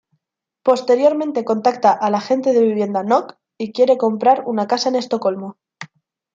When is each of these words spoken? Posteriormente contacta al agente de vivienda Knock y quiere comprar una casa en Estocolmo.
Posteriormente 0.63 1.45
contacta 1.45 1.91
al 1.93 2.15
agente 2.15 2.53
de 2.53 2.61
vivienda 2.63 3.03
Knock 3.03 3.35
y 3.59 3.71
quiere 3.71 3.99
comprar 3.99 4.45
una 4.47 4.65
casa 4.65 4.89
en 4.89 4.95
Estocolmo. 4.95 5.59